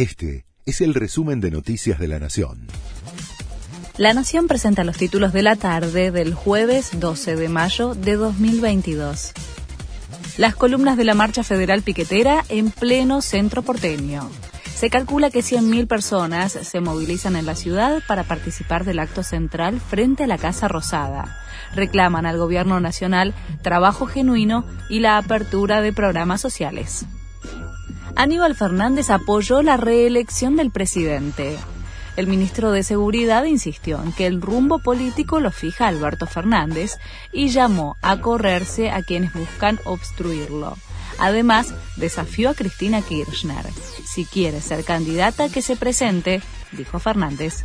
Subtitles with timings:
[0.00, 2.68] Este es el resumen de Noticias de la Nación.
[3.98, 9.32] La Nación presenta los títulos de la tarde del jueves 12 de mayo de 2022.
[10.38, 14.30] Las columnas de la Marcha Federal Piquetera en pleno centro porteño.
[14.74, 19.82] Se calcula que 100.000 personas se movilizan en la ciudad para participar del acto central
[19.82, 21.36] frente a la Casa Rosada.
[21.74, 27.04] Reclaman al Gobierno Nacional trabajo genuino y la apertura de programas sociales.
[28.16, 31.56] Aníbal Fernández apoyó la reelección del presidente.
[32.16, 36.98] El ministro de Seguridad insistió en que el rumbo político lo fija Alberto Fernández
[37.32, 40.76] y llamó a correrse a quienes buscan obstruirlo.
[41.18, 43.64] Además, desafió a Cristina Kirchner.
[44.04, 46.42] Si quiere ser candidata, que se presente,
[46.72, 47.64] dijo Fernández.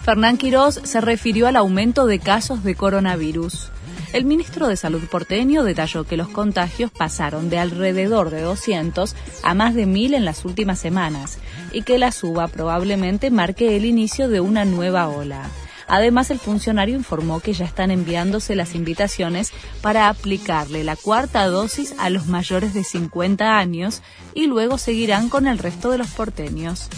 [0.00, 3.70] Fernán Quirós se refirió al aumento de casos de coronavirus.
[4.12, 9.54] El ministro de Salud porteño detalló que los contagios pasaron de alrededor de 200 a
[9.54, 11.38] más de 1000 en las últimas semanas
[11.72, 15.50] y que la suba probablemente marque el inicio de una nueva ola.
[15.88, 21.94] Además, el funcionario informó que ya están enviándose las invitaciones para aplicarle la cuarta dosis
[21.98, 24.02] a los mayores de 50 años
[24.34, 26.88] y luego seguirán con el resto de los porteños.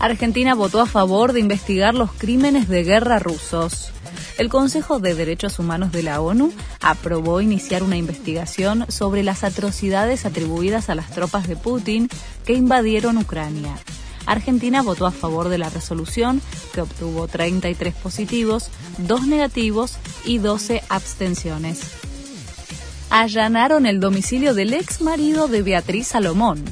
[0.00, 3.90] Argentina votó a favor de investigar los crímenes de guerra rusos.
[4.38, 10.26] El Consejo de Derechos Humanos de la ONU aprobó iniciar una investigación sobre las atrocidades
[10.26, 12.08] atribuidas a las tropas de Putin
[12.44, 13.76] que invadieron Ucrania.
[14.26, 16.40] Argentina votó a favor de la resolución,
[16.72, 21.80] que obtuvo 33 positivos, 2 negativos y 12 abstenciones.
[23.10, 26.64] Allanaron el domicilio del ex marido de Beatriz Salomón.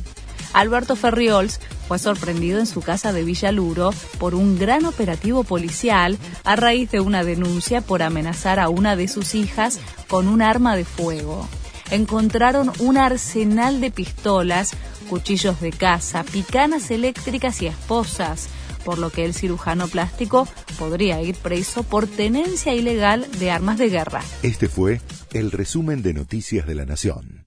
[0.52, 6.56] Alberto Ferriols fue sorprendido en su casa de Villaluro por un gran operativo policial a
[6.56, 10.84] raíz de una denuncia por amenazar a una de sus hijas con un arma de
[10.84, 11.48] fuego.
[11.91, 14.72] Encontraron un arsenal de pistolas,
[15.10, 18.48] cuchillos de caza, picanas eléctricas y esposas,
[18.84, 23.91] por lo que el cirujano plástico podría ir preso por tenencia ilegal de armas de
[23.91, 24.22] guerra.
[24.43, 25.00] Este fue
[25.32, 27.41] el resumen de Noticias de la Nación.